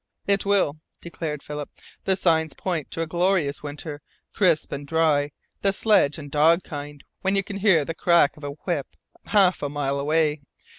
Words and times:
"It 0.25 0.47
will," 0.47 0.77
declared 0.99 1.43
Philip. 1.43 1.69
"The 2.05 2.15
signs 2.15 2.55
point 2.55 2.89
to 2.89 3.03
a 3.03 3.05
glorious 3.05 3.61
winter, 3.61 4.01
crisp 4.33 4.71
and 4.71 4.87
dry 4.87 5.29
the 5.61 5.71
sledge 5.71 6.17
and 6.17 6.31
dog 6.31 6.63
kind, 6.63 7.03
when 7.21 7.35
you 7.35 7.43
can 7.43 7.57
hear 7.57 7.85
the 7.85 7.93
crack 7.93 8.35
of 8.35 8.43
a 8.43 8.49
whiplash 8.49 8.95
half 9.25 9.61
a 9.61 9.69
mile 9.69 9.99
away." 9.99 10.41